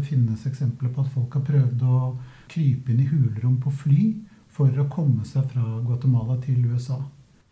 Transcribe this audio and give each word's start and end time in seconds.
det 0.00 0.08
finnes 0.08 0.46
eksempler 0.48 0.92
på 0.94 1.04
at 1.04 1.12
folk 1.12 1.34
har 1.36 1.44
prøvd 1.44 1.82
å 1.84 1.96
krype 2.50 2.92
inn 2.92 3.02
i 3.04 3.08
hulrom 3.10 3.58
på 3.60 3.72
fly 3.82 4.04
for 4.50 4.72
å 4.80 4.88
komme 4.90 5.26
seg 5.28 5.50
fra 5.52 5.64
Guatemala 5.84 6.38
til 6.42 6.64
USA. 6.72 6.98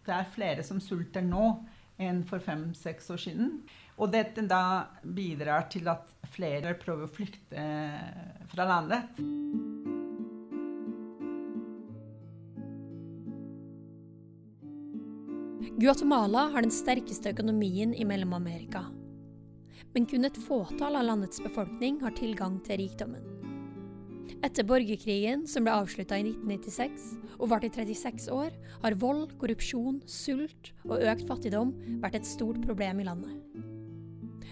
Det 0.07 0.15
er 0.17 0.31
flere 0.33 0.65
som 0.65 0.81
sulter 0.81 1.25
nå 1.25 1.59
enn 2.01 2.23
for 2.27 2.41
fem-seks 2.41 3.11
år 3.13 3.21
siden. 3.21 3.53
Og 3.99 4.13
dette 4.15 4.45
da 4.49 4.89
bidrar 5.03 5.67
til 5.73 5.91
at 5.91 6.09
flere 6.33 6.77
prøver 6.79 7.05
å 7.05 7.13
flykte 7.13 7.65
fra 8.53 8.69
landet. 8.69 9.19
Guatemala 15.79 16.49
har 16.55 16.65
den 16.65 16.75
sterkeste 16.75 17.35
økonomien 17.35 17.93
i 17.95 18.07
Mellom-Amerika. 18.09 18.89
Men 19.95 20.07
kun 20.07 20.29
et 20.29 20.41
fåtall 20.45 20.99
av 20.99 21.07
landets 21.09 21.41
befolkning 21.43 22.01
har 22.05 22.17
tilgang 22.19 22.59
til 22.67 22.83
rikdommen. 22.83 23.25
Etter 24.45 24.67
borgerkrigen, 24.69 25.47
som 25.51 25.65
ble 25.67 25.73
avslutta 25.75 26.19
i 26.21 26.27
1996 26.27 27.07
og 27.39 27.49
varte 27.51 27.71
i 27.71 27.73
36 27.75 28.29
år, 28.35 28.53
har 28.85 28.99
vold, 29.01 29.33
korrupsjon, 29.41 30.03
sult 30.07 30.73
og 30.85 31.01
økt 31.01 31.25
fattigdom 31.27 31.73
vært 32.05 32.21
et 32.21 32.29
stort 32.29 32.61
problem 32.63 33.01
i 33.03 33.09
landet. 33.09 33.35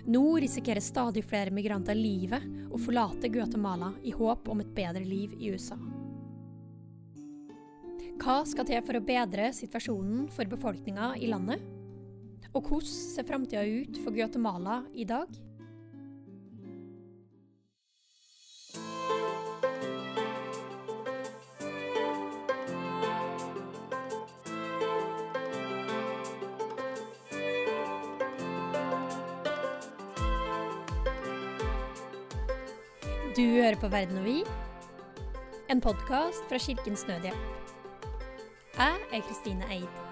Nå 0.07 0.23
risikerer 0.43 0.83
stadig 0.83 1.25
flere 1.27 1.55
migranter 1.55 1.99
livet 1.99 2.45
og 2.71 2.79
forlater 2.83 3.31
Guatemala 3.33 3.93
i 4.07 4.15
håp 4.15 4.49
om 4.51 4.63
et 4.63 4.75
bedre 4.75 5.03
liv 5.07 5.35
i 5.39 5.51
USA. 5.55 5.79
Hva 8.17 8.41
skal 8.49 8.67
til 8.67 8.83
for 8.87 8.99
å 8.99 9.07
bedre 9.07 9.51
situasjonen 9.55 10.29
for 10.35 10.49
befolkninga 10.51 11.13
i 11.21 11.31
landet? 11.31 11.76
Og 12.57 12.63
hvordan 12.63 12.87
ser 12.87 13.25
framtida 13.29 13.63
ut 13.69 13.99
for 14.05 14.17
Guatemala 14.17 14.83
i 14.95 15.05
dag? 15.05 15.27
Du 33.37 33.43
hører 33.43 33.77
på 33.81 33.89
Verden 33.89 34.17
og 34.17 34.25
vi, 34.25 34.41
en 35.71 35.81
podkast 35.81 36.49
fra 36.49 36.59
Kirkens 36.59 37.05
Nødhjelp. 37.07 37.37
Jeg 38.79 38.95
er 39.13 39.21
Kristine 39.21 39.73
Eid. 39.73 40.06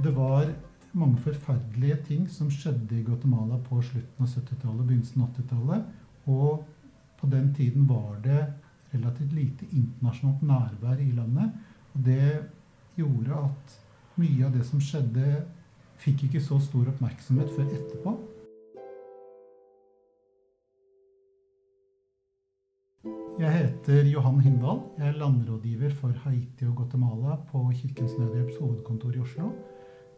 Det 0.00 0.16
var 0.16 0.54
mange 0.92 1.18
forferdelige 1.20 1.96
ting 2.06 2.24
som 2.30 2.50
skjedde 2.50 2.96
i 2.96 3.04
Guatemala 3.04 3.58
på 3.66 3.80
slutten 3.84 4.24
av 4.24 4.28
70-tallet 4.28 4.80
og 4.80 4.88
begynnelsen 4.88 5.22
av 5.24 5.30
80-tallet. 5.36 5.86
Og 6.32 6.64
på 7.20 7.30
den 7.32 7.52
tiden 7.54 7.88
var 7.88 8.18
det 8.24 8.40
relativt 8.92 9.32
lite 9.32 9.68
internasjonalt 9.70 10.42
nærvær 10.42 11.00
i 11.00 11.12
landet. 11.16 11.52
Og 11.94 12.04
det 12.04 12.48
gjorde 12.96 13.44
at 13.44 13.78
mye 14.20 14.46
av 14.46 14.52
det 14.56 14.66
som 14.68 14.80
skjedde, 14.80 15.42
fikk 16.02 16.26
ikke 16.26 16.42
så 16.42 16.58
stor 16.60 16.88
oppmerksomhet 16.90 17.52
før 17.56 17.68
etterpå. 17.70 18.14
Jeg 23.42 23.52
heter 23.58 24.08
Johan 24.10 24.40
Hindal. 24.44 24.82
Jeg 24.98 25.08
er 25.08 25.20
landrådgiver 25.20 25.94
for 25.98 26.12
Haiti 26.24 26.66
og 26.68 26.76
Guatemala 26.80 27.38
på 27.48 27.64
Kirkens 27.74 28.12
Nødhjelps 28.18 28.58
hovedkontor 28.60 29.16
i 29.16 29.22
Oslo. 29.24 29.52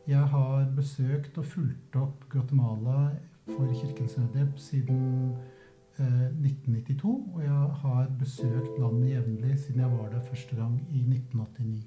Jeg 0.07 0.21
har 0.29 0.67
besøkt 0.77 1.39
og 1.41 1.47
fulgt 1.49 1.95
opp 1.97 2.27
Guatemala 2.29 3.15
for 3.47 3.71
Kirkens 3.73 4.19
Nødhjelp 4.19 4.59
siden 4.61 5.31
eh, 5.97 6.27
1992. 6.29 7.13
Og 7.35 7.41
jeg 7.41 7.71
har 7.81 8.11
besøkt 8.21 8.75
landet 8.83 9.15
jevnlig 9.15 9.55
siden 9.63 9.81
jeg 9.81 9.93
var 9.95 10.11
der 10.13 10.21
første 10.29 10.57
gang 10.57 10.75
i 10.93 11.01
1989. 11.01 11.87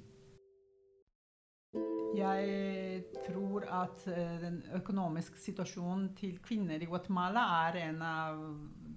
Jeg 2.18 3.04
tror 3.28 3.68
at 3.84 4.08
eh, 4.10 4.40
den 4.42 4.62
økonomiske 4.74 5.38
situasjonen 5.38 6.10
til 6.18 6.40
kvinner 6.42 6.82
i 6.82 6.90
Guatemala 6.90 7.46
er 7.68 7.80
en 7.84 8.02
av 8.02 8.42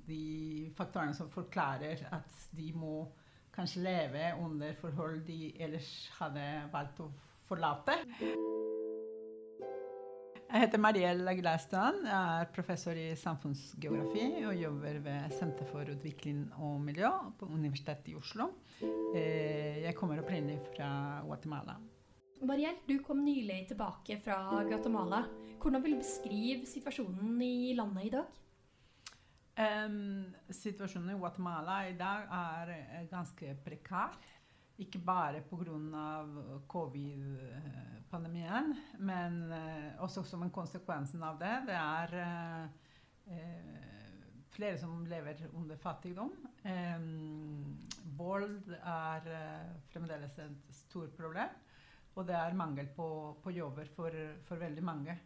de 0.07 0.71
faktorene 0.77 1.13
som 1.13 1.29
forklarer 1.29 2.07
at 2.09 2.49
de 2.57 2.73
må 2.73 3.05
kanskje 3.53 3.85
leve 3.85 4.33
under 4.41 4.73
forhold 4.81 5.21
de 5.29 5.53
ellers 5.61 6.09
hadde 6.17 6.49
valgt 6.73 7.05
å 7.05 7.11
forlate. 7.45 8.01
Jeg 10.51 10.66
heter 10.66 10.81
Mariell 10.84 11.22
Aguilar-Strand. 11.31 12.01
Jeg 12.09 12.39
er 12.41 12.50
professor 12.51 12.97
i 13.00 13.13
samfunnsgeografi 13.16 14.25
og 14.50 14.57
jobber 14.59 14.97
ved 15.06 15.31
Senter 15.38 15.67
for 15.69 15.88
utvikling 15.94 16.41
og 16.59 16.81
miljø 16.84 17.07
på 17.39 17.47
Universitetet 17.47 18.09
i 18.12 18.16
Oslo. 18.19 18.50
Eh, 19.16 19.79
Jeg 19.85 19.95
kommer 19.95 20.19
opprinnelig 20.19 20.59
fra 20.73 21.22
Guatemala. 21.23 21.78
Mariell, 22.44 22.81
du 22.84 22.97
kom 23.00 23.23
nylig 23.23 23.61
tilbake 23.69 24.19
fra 24.19 24.41
Guatemala. 24.67 25.23
Hvordan 25.61 25.84
vil 25.85 25.95
du 25.95 26.01
beskrive 26.03 26.67
situasjonen 26.67 27.41
i 27.41 27.73
landet 27.78 28.09
i 28.09 28.13
dag? 28.17 28.38
Um, 29.61 30.35
situasjonen 30.51 31.16
i 31.16 31.19
Guatemala 31.19 31.79
i 31.88 31.95
dag 31.95 32.28
er 32.28 32.75
eh, 32.75 33.07
ganske 33.11 33.56
prekær. 33.63 34.19
Ikke 34.81 34.97
bare 35.05 35.41
pga. 35.45 36.25
covid-pandemien, 36.67 38.73
men 38.99 39.51
eh, 39.53 40.01
også 40.01 40.23
som 40.25 40.41
en 40.43 40.49
konsekvens 40.53 41.15
av 41.21 41.37
det. 41.39 41.53
Det 41.69 41.75
er 41.77 42.13
eh, 42.21 42.65
eh, 43.35 43.81
flere 44.51 44.77
som 44.81 45.05
lever 45.07 45.35
under 45.53 45.77
fattigdom. 45.77 46.31
Em, 46.63 47.77
vold 48.17 48.73
er 48.81 49.21
eh, 49.31 49.75
fremdeles 49.93 50.39
et 50.39 50.51
stort 50.75 51.15
problem. 51.17 51.49
Og 52.15 52.27
det 52.27 52.35
er 52.35 52.53
mangel 52.59 52.87
på, 52.91 53.37
på 53.43 53.51
jobber 53.55 53.85
for, 53.95 54.11
for 54.47 54.55
veldig 54.59 54.83
mange. 54.83 55.19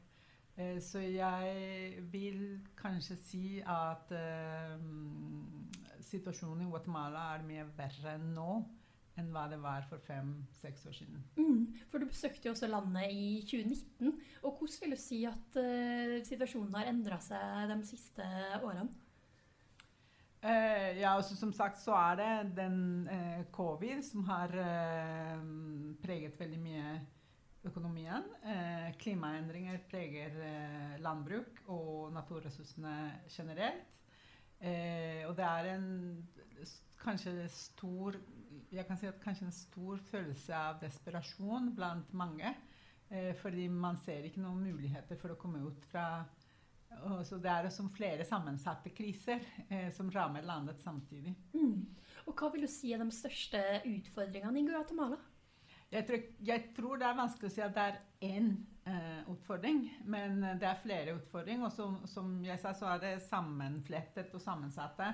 Eh, 0.55 0.79
Så 0.79 0.99
jeg 0.99 2.03
vil 2.11 2.61
kanskje 2.77 3.15
si 3.23 3.61
at 3.65 4.11
eh, 4.13 4.79
situasjonen 6.05 6.61
i 6.67 6.69
Guatemala 6.69 7.33
er 7.35 7.43
mye 7.47 7.65
verre 7.77 8.13
enn 8.19 8.33
nå 8.35 8.51
enn 9.19 9.31
hva 9.31 9.45
det 9.51 9.61
var 9.63 9.85
for 9.89 10.01
fem-seks 10.03 10.85
år 10.89 10.97
siden. 10.97 11.23
Mm, 11.39 11.87
for 11.91 12.03
du 12.03 12.09
besøkte 12.09 12.49
jo 12.49 12.53
også 12.55 12.67
landet 12.67 13.13
i 13.15 13.41
2019. 13.47 14.13
Og 14.43 14.59
hvordan 14.59 14.83
vil 14.83 14.95
du 14.95 14.99
si 14.99 15.23
at 15.29 15.59
uh, 15.59 16.19
situasjonen 16.27 16.75
har 16.79 16.91
endra 16.91 17.19
seg 17.23 17.71
de 17.71 17.79
siste 17.87 18.27
årene? 18.61 18.89
Eh, 20.45 20.99
ja, 20.99 21.15
altså 21.15 21.33
Som 21.33 21.49
sagt 21.57 21.79
så 21.81 21.95
er 21.97 22.19
det 22.19 22.57
den 22.59 23.07
eh, 23.09 23.45
covid 23.55 24.03
som 24.05 24.27
har 24.27 24.51
preget 26.03 26.37
veldig 26.37 26.59
mye 26.61 26.91
økonomien. 27.65 28.27
Eh, 28.45 28.91
klimaendringer 29.01 29.81
preger 29.89 30.37
landbruk 31.01 31.63
og 31.65 32.13
naturressursene 32.13 32.95
generelt. 33.31 33.95
Eh, 34.61 35.25
og 35.27 35.35
det 35.37 35.45
er 35.45 35.71
en 35.73 35.87
kanskje 37.01 37.47
stor 37.51 38.15
Jeg 38.73 38.87
kan 38.87 38.97
si 38.97 39.09
at 39.09 39.21
kanskje 39.23 39.49
en 39.49 39.55
stor 39.55 40.01
følelse 40.09 40.55
av 40.57 40.79
desperasjon 40.81 41.73
blant 41.77 42.13
mange. 42.17 42.55
Eh, 43.09 43.33
fordi 43.37 43.67
man 43.69 43.99
ser 44.01 44.25
ikke 44.25 44.41
noen 44.41 44.63
muligheter 44.65 45.19
for 45.21 45.33
å 45.33 45.39
komme 45.39 45.61
ut 45.67 45.85
fra 45.91 46.07
så 47.25 47.37
Det 47.37 47.51
er 47.51 47.69
som 47.73 47.89
flere 47.91 48.25
sammensatte 48.25 48.89
kriser 48.95 49.41
eh, 49.67 49.89
som 49.93 50.09
rammer 50.11 50.45
landet 50.45 50.79
samtidig. 50.79 51.33
Mm. 51.53 51.85
Og 52.25 52.33
hva 52.39 52.49
vil 52.53 52.65
du 52.65 52.71
si 52.71 52.93
er 52.93 53.01
de 53.01 53.11
største 53.11 53.61
utfordringene 53.89 54.61
i 54.61 54.67
Guatemala? 54.69 55.17
Jeg 55.91 56.07
tror, 56.07 56.23
jeg 56.47 56.63
tror 56.75 56.99
det 56.99 57.07
er 57.07 57.19
vanskelig 57.19 57.51
å 57.51 57.53
si 57.53 57.63
at 57.63 57.75
det 57.75 57.83
er 57.89 57.99
én 58.25 58.47
eh, 58.89 59.21
utfordring, 59.31 59.83
men 60.09 60.41
eh, 60.43 60.57
det 60.61 60.69
er 60.69 60.81
flere 60.81 61.17
utfordringer. 61.19 61.67
Og 61.67 61.75
som, 61.75 61.99
som 62.09 62.37
jeg 62.45 62.59
sa, 62.61 62.73
så 62.77 62.89
er 62.95 63.03
det 63.03 63.13
sammenflettet 63.27 64.33
og 64.33 64.43
sammensatte. 64.43 65.13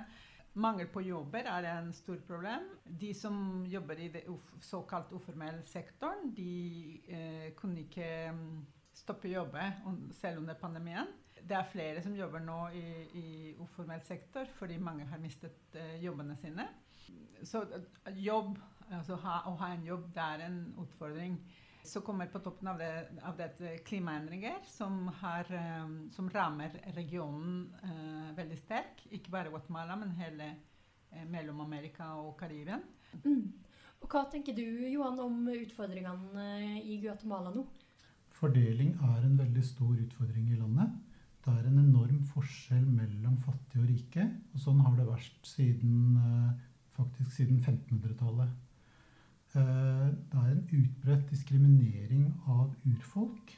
Mangel 0.54 0.88
på 0.92 1.00
jobber 1.00 1.46
er 1.48 1.66
en 1.70 1.92
stor 1.96 2.18
problem. 2.26 2.66
De 2.84 3.14
som 3.16 3.64
jobber 3.66 4.00
i 4.04 4.08
den 4.12 4.40
såkalt 4.60 5.12
uformelle 5.12 5.64
sektoren, 5.66 6.34
de 6.36 7.00
eh, 7.08 7.48
kunne 7.56 7.86
ikke 7.86 8.08
mm, 8.36 8.66
stoppe 8.92 9.30
å 9.30 9.36
jobbe 9.38 9.64
selv 10.18 10.42
under 10.42 10.58
pandemien. 10.60 11.08
Det 11.42 11.56
er 11.56 11.70
flere 11.72 12.02
som 12.04 12.14
jobber 12.14 12.44
nå 12.44 12.58
i, 12.76 12.84
i 13.18 13.26
uformell 13.64 14.04
sektor 14.06 14.46
fordi 14.58 14.76
mange 14.78 15.08
har 15.08 15.22
mistet 15.22 15.74
eh, 15.80 15.96
jobbene 16.04 16.36
sine. 16.36 16.68
Så 17.48 17.64
eh, 17.72 18.20
jobb, 18.20 18.58
altså 18.90 19.16
ha, 19.24 19.40
å 19.48 19.56
ha 19.62 19.72
en 19.72 19.88
jobb, 19.88 20.10
det 20.14 20.28
er 20.36 20.46
en 20.50 20.62
utfordring. 20.84 21.40
Så 21.82 22.04
kommer 22.04 22.28
på 22.30 22.38
toppen 22.44 22.68
av, 22.70 22.78
det, 22.78 22.92
av 23.26 23.40
det 23.40 23.80
klimaendringer 23.88 24.60
som, 24.68 25.08
har, 25.22 25.48
eh, 25.48 25.96
som 26.14 26.28
rammer 26.30 26.76
regionen 26.92 27.72
eh, 27.82 28.36
veldig 28.36 28.36
sterk. 28.36 28.41
Ikke 29.22 29.36
bare 29.36 29.52
Guatemala, 29.54 29.94
men 29.98 30.16
hele 30.18 30.48
eh, 30.50 31.22
Mellom-Amerika 31.30 32.08
og 32.18 32.34
Karibien. 32.40 32.82
Mm. 33.22 33.52
Og 34.02 34.10
Hva 34.10 34.24
tenker 34.26 34.56
du 34.56 34.64
Johan, 34.90 35.20
om 35.22 35.46
utfordringene 35.46 36.82
i 36.82 36.98
Guatemala 37.04 37.52
nå? 37.54 37.62
Fordeling 38.34 38.96
er 39.06 39.22
en 39.22 39.38
veldig 39.38 39.62
stor 39.62 39.94
utfordring 39.94 40.50
i 40.50 40.58
landet. 40.58 40.90
Det 41.42 41.54
er 41.54 41.68
en 41.68 41.78
enorm 41.78 42.18
forskjell 42.32 42.82
mellom 42.90 43.38
fattige 43.44 43.84
og 43.84 43.88
rike. 43.92 44.26
Og 44.54 44.64
sånn 44.64 44.82
har 44.82 44.98
det 44.98 45.06
vært 45.06 45.46
siden, 45.46 46.18
faktisk 46.96 47.30
siden 47.38 47.62
1500-tallet. 47.62 48.50
Det 49.52 50.38
er 50.42 50.50
en 50.50 50.66
utbredt 50.66 51.30
diskriminering 51.30 52.28
av 52.50 52.74
urfolk. 52.88 53.54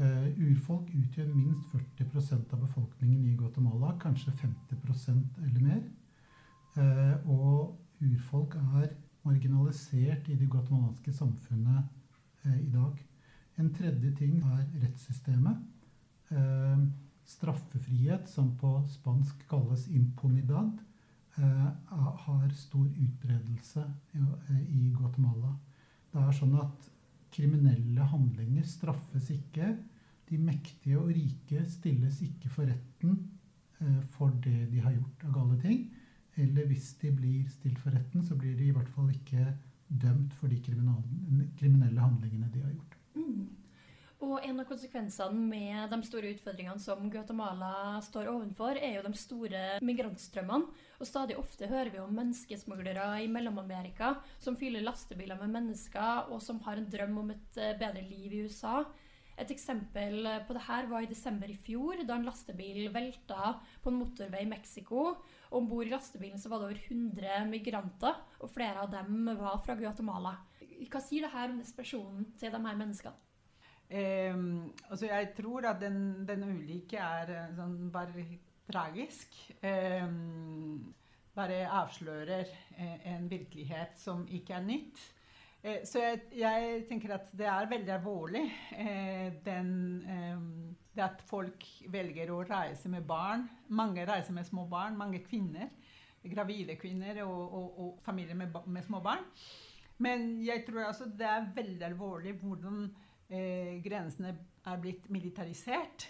Uh, 0.00 0.30
urfolk 0.40 0.86
utgjør 0.96 1.26
minst 1.34 1.74
40% 1.74 2.54
av 2.54 2.60
befolkningen 2.62 3.24
i 3.28 3.34
Guatemala, 3.36 3.90
kanskje 4.00 4.32
50% 4.32 5.42
eller 5.44 5.60
mer. 5.60 5.82
Uh, 6.72 7.26
og 7.28 8.06
urfolk 8.06 8.56
er 8.78 8.94
marginalisert 9.28 10.30
i 10.32 10.38
det 10.40 10.48
guatemalanske 10.48 11.12
samfunnet 11.12 11.90
uh, 12.46 12.56
i 12.56 12.70
dag. 12.72 12.96
En 13.60 13.68
tredje 13.76 14.14
ting 14.22 14.40
er 14.40 14.64
rettssystemet. 14.86 15.66
straffefrihet, 17.26 18.28
som 18.30 18.52
på 18.56 18.68
spansk 18.88 19.42
kalles 19.50 19.88
impunidad, 19.88 20.78
har 21.36 22.52
stor 22.54 22.86
utbredelse 22.86 23.82
i 24.70 24.92
Guatemala. 24.94 25.50
Det 26.12 26.22
er 26.22 26.36
sånn 26.38 26.54
at 26.62 26.86
kriminelle 27.34 28.06
handlinger 28.12 28.64
straffes 28.66 29.28
ikke. 29.34 29.74
De 30.30 30.38
mektige 30.38 30.98
og 31.00 31.10
rike 31.14 31.64
stilles 31.70 32.20
ikke 32.22 32.52
for 32.54 32.70
retten 32.70 33.16
eh, 33.80 34.02
for 34.14 34.34
det 34.44 34.68
de 34.70 34.82
har 34.84 34.94
gjort 34.94 35.26
av 35.26 35.34
gale 35.34 35.58
ting. 35.64 35.88
Eller 36.40 36.68
hvis 36.70 36.92
de 37.02 37.10
blir 37.12 37.48
stilt 37.50 37.80
for 37.82 37.94
retten, 37.94 38.22
så 38.24 38.36
blir 38.38 38.54
de 38.56 38.70
i 38.70 38.74
hvert 38.74 38.90
fall 38.94 39.10
ikke 39.12 39.50
dømt 39.90 40.34
for 40.38 40.50
de 40.52 40.60
kriminelle 40.62 42.00
handlingene 42.00 42.50
de 42.54 42.62
har 42.62 42.76
gjort. 42.76 42.94
Mm. 43.18 43.48
Og 44.20 44.44
en 44.44 44.60
av 44.60 44.66
konsekvensene 44.68 45.42
med 45.48 45.88
de 45.90 45.98
store 46.04 46.30
utfordringene 46.34 46.82
som 46.82 47.06
Guatemala 47.10 47.98
står 48.04 48.28
overfor, 48.28 48.76
er 48.76 48.98
jo 48.98 49.04
de 49.06 49.12
store 49.16 49.62
migrantstrømmene. 49.84 50.68
Og 51.00 51.08
stadig 51.08 51.38
ofte 51.40 51.68
hører 51.70 51.88
vi 51.94 52.02
om 52.02 52.12
menneskesmuglere 52.12 53.06
i 53.24 53.30
Mellom-Amerika 53.32 54.12
som 54.38 54.58
fyller 54.60 54.84
lastebiler 54.84 55.40
med 55.40 55.54
mennesker, 55.56 56.28
og 56.28 56.44
som 56.44 56.60
har 56.66 56.76
en 56.76 56.90
drøm 56.92 57.16
om 57.24 57.32
et 57.32 57.60
eh, 57.60 57.78
bedre 57.80 58.04
liv 58.04 58.36
i 58.36 58.42
USA. 58.44 58.82
Et 59.40 59.52
eksempel 59.54 60.26
på 60.46 60.54
det 60.56 60.62
her 60.66 60.88
var 60.90 61.04
i 61.04 61.08
desember 61.08 61.48
i 61.48 61.56
fjor, 61.56 62.02
da 62.04 62.18
en 62.18 62.26
lastebil 62.28 62.90
velta 62.92 63.54
på 63.80 63.88
en 63.88 63.98
motorvei 64.02 64.42
i 64.44 64.50
Mexico. 64.50 65.14
Om 65.56 65.68
bord 65.70 65.88
i 65.88 65.94
lastebilen 65.94 66.38
så 66.38 66.52
var 66.52 66.60
det 66.60 66.68
over 66.68 66.82
100 66.84 67.48
migranter, 67.48 68.20
og 68.40 68.52
flere 68.52 68.84
av 68.84 68.92
dem 68.92 69.32
var 69.40 69.58
fra 69.64 69.78
Guatemala. 69.80 70.36
Hva 70.60 71.02
sier 71.02 71.24
det 71.26 71.32
her 71.32 71.50
om 71.50 71.58
desperasjonen 71.62 72.30
til 72.40 72.52
de 72.52 72.62
her 72.68 72.80
menneskene? 72.84 73.26
Um, 73.90 74.70
altså 74.86 75.08
jeg 75.08 75.32
tror 75.34 75.66
at 75.66 75.80
den, 75.82 76.22
den 76.28 76.44
ulike 76.46 77.00
er 77.02 77.32
eh, 77.34 77.54
sånn 77.56 77.88
bare 77.90 78.22
tragisk. 78.70 79.34
Um, 79.66 80.92
bare 81.34 81.64
avslører 81.80 82.46
eh, 82.76 83.00
en 83.14 83.26
virkelighet 83.30 83.98
som 83.98 84.22
ikke 84.30 84.54
er 84.60 84.68
nytt. 84.68 85.02
Eh, 85.62 85.82
så 85.84 86.00
jeg, 86.00 86.20
jeg, 86.40 86.84
tenker 86.88 87.12
at 87.18 87.32
det 87.36 87.48
er 87.48 87.68
veldig 87.68 87.92
alvorlig 87.92 88.44
eh, 88.80 89.26
den, 89.44 89.72
eh, 90.08 90.44
det 90.96 91.04
at 91.04 91.24
folk 91.28 91.66
velger 91.92 92.32
å 92.32 92.42
reise 92.48 92.88
med 92.92 93.04
barn. 93.08 93.44
Mange 93.76 94.06
reiser 94.08 94.36
med 94.36 94.48
små 94.48 94.64
barn. 94.70 94.96
Mange 94.98 95.20
kvinner. 95.26 95.68
Gravide 96.20 96.76
kvinner 96.80 97.22
og, 97.26 97.42
og, 97.56 97.80
og 97.80 98.00
familier 98.04 98.36
med, 98.36 98.56
med, 98.66 98.84
små 98.84 99.02
barn. 99.04 99.24
Men 100.00 100.40
jeg 100.44 100.64
tror 100.66 100.86
altså 100.88 101.08
det 101.12 101.28
er 101.28 101.52
veldig 101.56 101.86
alvorlig 101.90 102.34
hvordan 102.40 102.90
grensene 103.84 104.32
er 104.66 104.78
blitt 104.82 105.04
militarisert 105.12 106.08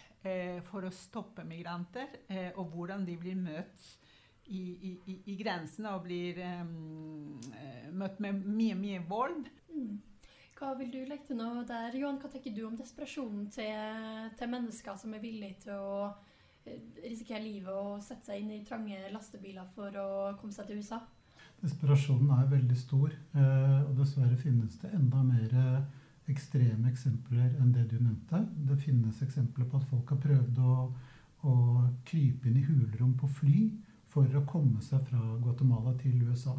for 0.70 0.86
å 0.86 0.92
stoppe 0.94 1.44
migranter, 1.44 2.14
og 2.54 2.70
hvordan 2.72 3.04
de 3.04 3.16
blir 3.20 3.36
møtt 3.36 3.90
i, 4.50 4.62
i, 4.90 5.16
i 5.32 5.36
grensene 5.38 5.92
og 5.94 6.06
blir 6.06 6.40
um, 6.62 7.36
møtt 8.00 8.20
med 8.22 8.40
mye, 8.46 8.76
mye 8.78 9.02
vold. 9.08 9.44
Mm. 9.74 9.98
Hva 10.60 10.74
vil 10.76 10.90
du 10.92 10.98
legge 11.08 11.30
til 11.30 11.38
nå 11.38 11.62
der, 11.68 11.94
Johan? 11.96 12.18
Hva 12.20 12.28
tenker 12.32 12.52
du 12.52 12.66
om 12.68 12.76
desperasjonen 12.76 13.46
til, 13.54 14.26
til 14.36 14.50
mennesker 14.52 14.98
som 15.00 15.14
er 15.16 15.22
villige 15.22 15.62
til 15.62 15.78
å 15.78 15.94
eh, 16.66 16.82
risikere 17.06 17.40
livet 17.46 17.72
og 17.72 18.02
sette 18.04 18.28
seg 18.28 18.42
inn 18.42 18.52
i 18.58 18.64
trange 18.68 18.98
lastebiler 19.14 19.70
for 19.76 19.96
å 19.96 20.10
komme 20.40 20.52
seg 20.52 20.68
til 20.68 20.82
USA? 20.82 21.00
Desperasjonen 21.62 22.34
er 22.36 22.52
veldig 22.52 22.76
stor, 22.76 23.14
eh, 23.36 23.80
og 23.86 23.94
dessverre 23.96 24.36
finnes 24.40 24.76
det 24.82 24.92
enda 24.96 25.24
mer 25.24 25.56
ekstreme 26.30 26.90
eksempler 26.90 27.56
enn 27.60 27.72
det 27.74 27.86
du 27.90 27.96
nevnte. 27.98 28.42
Det 28.68 28.76
finnes 28.84 29.22
eksempler 29.24 29.68
på 29.68 29.80
at 29.80 29.88
folk 29.90 30.12
har 30.12 30.20
prøvd 30.22 30.60
å, 30.60 30.74
å 31.48 31.54
krype 32.06 32.50
inn 32.50 32.60
i 32.60 32.66
hulrom 32.68 33.16
på 33.18 33.30
fly 33.40 33.62
for 34.10 34.36
å 34.36 34.44
komme 34.48 34.82
seg 34.82 35.06
fra 35.08 35.22
Guatemala 35.42 35.94
til 36.00 36.22
USA. 36.26 36.56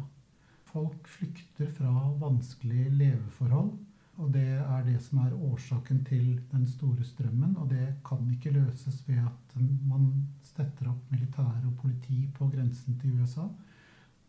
Folk 0.72 1.08
flykter 1.08 1.68
fra 1.68 1.92
vanskelige 2.20 2.92
leveforhold. 2.96 3.72
Og 4.20 4.28
det 4.32 4.58
er 4.60 4.82
det 4.84 4.98
som 5.00 5.22
er 5.22 5.32
årsaken 5.34 6.02
til 6.04 6.26
den 6.50 6.66
store 6.68 7.04
strømmen. 7.04 7.56
Og 7.60 7.70
det 7.72 7.94
kan 8.04 8.24
ikke 8.32 8.52
løses 8.54 9.00
ved 9.08 9.22
at 9.24 9.56
man 9.88 10.10
stetter 10.44 10.90
opp 10.92 11.12
militære 11.12 11.64
og 11.68 11.78
politi 11.80 12.26
på 12.36 12.48
grensen 12.52 12.98
til 13.00 13.16
USA. 13.20 13.48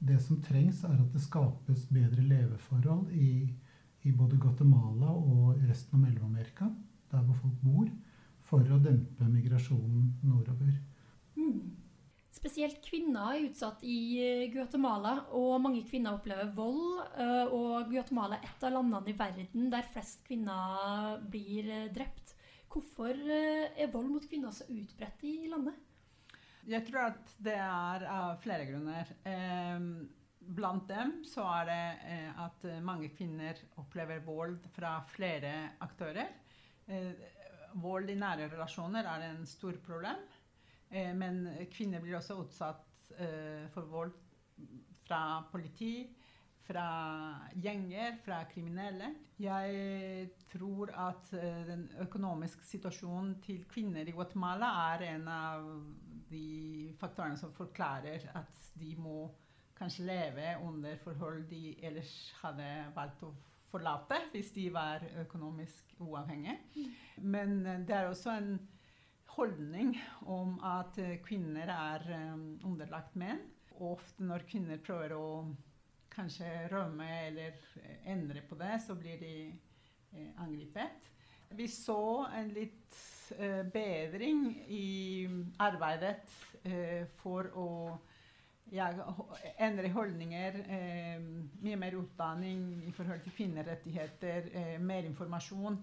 Det 0.04 0.20
som 0.24 0.42
trengs, 0.44 0.84
er 0.84 0.98
at 1.00 1.14
det 1.14 1.22
skapes 1.24 1.86
bedre 1.92 2.24
leveforhold 2.28 3.12
i, 3.16 3.48
i 4.04 4.12
både 4.12 4.40
Guatemala 4.40 5.14
og 5.14 5.62
resten 5.68 5.96
av 5.96 6.04
Mellom-Amerika, 6.04 6.68
der 7.12 7.24
hvor 7.24 7.40
folk 7.40 7.62
bor, 7.64 7.88
for 8.44 8.68
å 8.68 8.82
dempe 8.84 9.30
migrasjonen 9.32 10.12
nordover. 10.28 10.74
Mm. 11.38 11.83
Spesielt 12.44 12.82
kvinner 12.84 13.38
er 13.38 13.46
utsatt 13.46 13.86
i 13.88 14.20
eh, 14.20 14.50
Guatemala, 14.52 15.14
og 15.32 15.62
mange 15.64 15.86
kvinner 15.88 16.18
opplever 16.18 16.50
vold. 16.52 16.98
Eh, 17.16 17.54
og 17.56 17.88
Guatemala 17.88 18.36
er 18.36 18.50
et 18.50 18.66
av 18.68 18.74
landene 18.76 19.14
i 19.14 19.16
verden 19.16 19.70
der 19.72 19.88
flest 19.94 20.26
kvinner 20.28 21.22
blir 21.32 21.70
eh, 21.72 21.86
drept. 21.96 22.34
Hvorfor 22.68 23.16
er 23.16 23.94
vold 23.94 24.10
mot 24.12 24.28
kvinner 24.28 24.52
så 24.52 24.68
utbredt 24.68 25.24
i 25.30 25.48
landet? 25.48 25.80
Jeg 26.68 26.84
tror 26.90 27.14
at 27.14 27.32
det 27.48 27.56
er 27.56 28.06
av 28.12 28.36
flere 28.44 28.66
grunner. 28.66 29.12
Blant 30.44 30.88
dem 30.90 31.20
så 31.30 31.46
er 31.62 31.70
det 31.70 32.30
at 32.42 32.66
mange 32.84 33.12
kvinner 33.14 33.62
opplever 33.78 34.24
vold 34.26 34.58
fra 34.74 34.96
flere 35.14 35.54
aktører. 35.86 36.34
Vold 37.84 38.10
i 38.10 38.18
nære 38.18 38.50
relasjoner 38.56 39.06
er 39.12 39.28
en 39.30 39.46
stor 39.46 39.78
problem. 39.86 40.26
Eh, 40.94 41.14
men 41.18 41.48
kvinner 41.74 42.04
blir 42.04 42.20
også 42.20 42.38
utsatt 42.44 43.14
eh, 43.18 43.66
for 43.74 43.90
vold 43.90 44.14
fra 45.04 45.42
politi, 45.52 46.06
fra 46.64 46.86
gjenger, 47.60 48.20
fra 48.24 48.44
kriminelle. 48.52 49.10
Jeg 49.42 50.30
tror 50.52 50.94
at 51.10 51.34
eh, 51.34 51.64
den 51.68 51.88
økonomiske 52.06 52.66
situasjonen 52.70 53.40
til 53.44 53.66
kvinner 53.70 54.06
i 54.08 54.14
Guatemala 54.14 54.70
er 54.94 55.08
en 55.16 55.32
av 55.34 55.66
de 56.30 56.94
faktorene 57.00 57.40
som 57.42 57.56
forklarer 57.58 58.30
at 58.38 58.70
de 58.80 58.94
må 58.98 59.26
kanskje 59.78 60.06
leve 60.06 60.54
under 60.64 61.02
forhold 61.02 61.48
de 61.50 61.74
ellers 61.84 62.14
hadde 62.44 62.70
valgt 62.96 63.26
å 63.26 63.34
forlate 63.74 64.22
hvis 64.32 64.54
de 64.54 64.68
var 64.74 65.02
økonomisk 65.26 65.96
uavhengige. 65.98 66.60
Mm. 66.78 66.94
Men 67.34 67.60
det 67.88 67.98
er 67.98 68.12
også 68.12 68.38
en 68.38 68.56
holdning 69.36 69.94
om 70.30 70.58
at 70.66 70.98
eh, 71.02 71.18
kvinner 71.26 71.70
er 71.74 72.06
um, 72.34 72.48
underlagt 72.70 73.16
menn. 73.20 73.42
Og 73.80 73.96
ofte 73.98 74.26
når 74.26 74.46
kvinner 74.50 74.82
prøver 74.84 75.16
å 75.18 75.28
kanskje 76.14 76.50
rømme 76.72 77.08
eller 77.28 77.58
eh, 77.82 77.98
endre 78.14 78.44
på 78.46 78.58
det, 78.60 78.76
så 78.86 78.96
blir 78.98 79.18
de 79.22 79.36
eh, 79.50 80.30
angrepet. 80.44 81.10
Vi 81.54 81.68
så 81.70 82.26
en 82.34 82.50
litt 82.54 82.98
eh, 83.38 83.62
bedring 83.74 84.48
i 84.74 84.86
arbeidet 85.62 86.16
eh, 86.66 87.06
for 87.22 87.50
å 87.54 87.68
ja, 88.74 88.88
endre 89.62 89.92
holdninger, 89.94 90.58
eh, 90.66 91.26
mye 91.62 91.78
mer 91.78 91.98
utdanning 92.00 92.64
i 92.88 92.94
forhold 92.96 93.22
til 93.26 93.36
kvinnerettigheter, 93.38 94.50
mer 94.82 95.06
informasjon. 95.06 95.78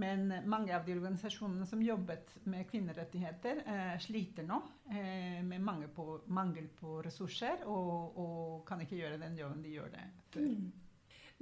Men 0.00 0.26
mange 0.50 0.74
av 0.74 0.86
de 0.86 0.96
organisasjonene 0.96 1.66
som 1.70 1.82
jobbet 1.82 2.32
med 2.50 2.66
kvinnerettigheter, 2.70 3.60
eh, 3.62 3.92
sliter 4.02 4.46
nå 4.48 4.58
eh, 4.90 5.42
med 5.46 5.86
på, 5.94 6.20
mangel 6.26 6.66
på 6.80 6.98
ressurser 7.06 7.62
og, 7.66 8.18
og, 8.18 8.64
kan 8.66 8.82
ikke 8.82 8.98
gjøre 8.98 9.20
den 9.22 9.38
jobben 9.38 9.62
de 9.62 9.76
gjør 9.76 9.92
det 9.94 10.08
før. 10.34 10.48
Mm. 10.50 10.72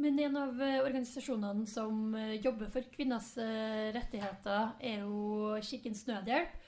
Men 0.01 0.19
en 0.19 0.37
av 0.41 0.61
eh, 0.63 0.81
organisasjonene 0.83 1.67
som 1.69 2.15
eh, 2.17 2.39
jobber 2.41 2.71
for 2.73 2.87
kvinners 2.95 3.35
eh, 3.41 3.91
rettigheter, 3.95 4.73
er 4.81 5.05
jo 5.05 5.59
Kirkens 5.63 6.07
Nødhjelp. 6.09 6.61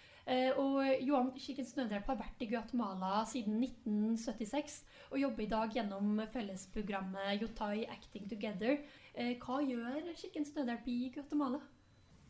Og 0.57 0.79
Johan 1.05 1.35
Kirkens 1.37 1.75
Nødhjelp 1.77 2.07
har 2.09 2.17
vært 2.17 2.41
i 2.41 2.47
Guatemala 2.49 3.19
siden 3.29 3.59
1976 3.61 4.79
og 5.11 5.19
jobber 5.21 5.45
i 5.45 5.51
dag 5.51 5.75
gjennom 5.77 6.23
fellesprogrammet 6.33 7.43
Yotai 7.43 7.85
Acting 7.93 8.25
Together. 8.31 8.79
Hva 9.43 9.59
gjør 9.61 10.09
Kirkens 10.17 10.55
Nødhjelp 10.57 10.89
i 10.89 10.97
Guatemala? 11.13 11.61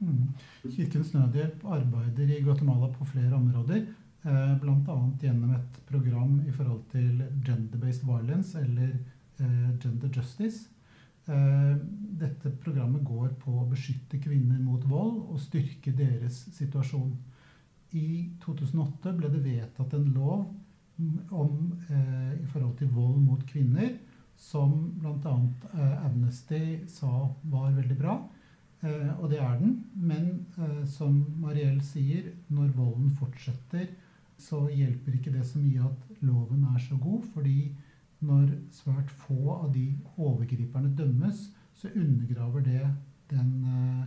Mm. 0.00 0.28
Kirkens 0.64 1.12
Nødhjelp 1.14 1.64
arbeider 1.64 2.30
i 2.34 2.42
Guatemala 2.42 2.90
på 2.92 3.06
flere 3.08 3.34
områder. 3.36 3.86
Eh, 4.24 4.54
Bl.a. 4.60 4.96
gjennom 5.22 5.54
et 5.56 5.80
program 5.88 6.40
i 6.46 6.52
forhold 6.52 6.82
til 6.92 7.22
gender-based 7.46 8.06
violence, 8.06 8.58
eller 8.58 8.96
gender 9.82 10.08
justice. 10.14 10.68
Dette 11.26 12.52
programmet 12.62 13.02
går 13.02 13.32
på 13.40 13.50
å 13.50 13.64
beskytte 13.66 14.20
kvinner 14.22 14.60
mot 14.62 14.84
vold 14.86 15.16
og 15.24 15.40
styrke 15.42 15.90
deres 15.98 16.36
situasjon 16.54 17.16
i 17.94 18.06
2008 18.42 19.12
ble 19.18 19.30
det 19.30 19.42
vedtatt 19.44 19.94
en 19.94 20.10
lov 20.14 20.44
om, 21.30 21.80
eh, 21.88 22.32
i 22.42 22.46
forhold 22.50 22.76
til 22.78 22.90
vold 22.94 23.20
mot 23.22 23.42
kvinner, 23.46 23.96
som 24.36 24.90
bl.a. 24.98 25.34
Eh, 25.74 26.06
Amnesty 26.06 26.86
sa 26.90 27.30
var 27.50 27.70
veldig 27.72 27.98
bra. 27.98 28.16
Eh, 28.84 29.20
og 29.20 29.30
det 29.30 29.40
er 29.40 29.58
den. 29.58 29.84
Men 29.94 30.46
eh, 30.58 30.84
som 30.86 31.16
Mariell 31.40 31.80
sier, 31.84 32.32
når 32.52 32.74
volden 32.76 33.10
fortsetter, 33.16 33.88
så 34.38 34.66
hjelper 34.68 35.16
ikke 35.16 35.32
det 35.32 35.44
så 35.46 35.60
mye 35.62 35.86
at 35.86 36.22
loven 36.26 36.66
er 36.74 36.78
så 36.82 36.98
god. 37.00 37.22
fordi 37.32 37.74
når 38.24 38.48
svært 38.72 39.10
få 39.10 39.52
av 39.52 39.72
de 39.74 39.98
overgriperne 40.16 40.94
dømmes, 40.96 41.50
så 41.74 41.88
undergraver 41.94 42.60
det 42.60 42.82
den, 43.30 43.64
eh, 43.64 44.04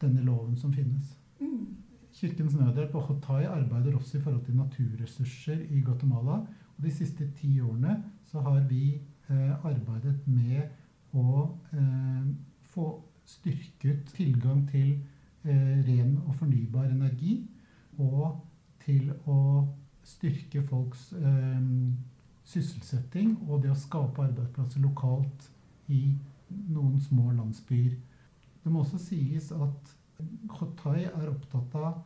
denne 0.00 0.22
loven 0.22 0.56
som 0.56 0.72
finnes. 0.72 1.16
Mm. 1.40 1.76
Kirkens 2.12 2.54
Nødhjelp 2.54 2.94
og 2.94 3.02
Hotai 3.02 3.44
arbeider 3.44 3.96
også 3.96 4.18
i 4.18 4.20
forhold 4.20 4.44
til 4.44 4.56
naturressurser 4.56 5.60
i 5.70 5.80
Guatemala. 5.80 6.40
Og 6.76 6.84
de 6.84 6.90
siste 6.90 7.30
ti 7.36 7.60
årene 7.60 8.02
så 8.24 8.40
har 8.40 8.60
vi 8.68 9.00
arbeidet 9.28 10.14
med 10.26 10.62
å 11.12 11.58
eh, 11.72 12.28
få 12.72 12.86
styrket 13.28 14.08
tilgang 14.16 14.64
til 14.70 14.94
eh, 15.44 15.78
ren 15.86 16.16
og 16.24 16.34
fornybar 16.40 16.88
energi. 16.90 17.40
Og 17.98 18.38
til 18.84 19.10
å 19.28 19.66
styrke 20.06 20.62
folks 20.68 21.10
eh, 21.18 21.62
sysselsetting 22.48 23.34
og 23.48 23.62
det 23.64 23.72
å 23.74 23.78
skape 23.78 24.24
arbeidsplasser 24.24 24.80
lokalt 24.80 25.50
i 25.92 26.02
noen 26.72 26.96
små 27.00 27.30
landsbyer. 27.36 27.96
Det 28.62 28.72
må 28.72 28.82
også 28.82 29.00
sies 29.02 29.50
at 29.52 29.94
Khotai 30.50 31.04
er 31.06 31.28
opptatt 31.30 31.74
av 31.78 32.00